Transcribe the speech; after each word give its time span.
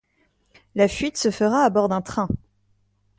La 0.73 0.87
fuite 0.87 1.15
se 1.15 1.29
fera 1.29 1.63
à 1.63 1.69
bord 1.69 1.87
d'un 1.87 2.01
train. 2.01 2.27